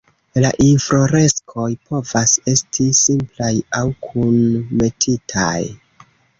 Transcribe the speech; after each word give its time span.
La 0.43 0.49
infloreskoj 0.67 1.65
povas 1.91 2.33
esti 2.55 2.87
simplaj 3.03 3.53
aŭ 3.83 3.85
kunmetitaj. 4.09 5.57